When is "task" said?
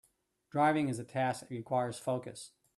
1.03-1.41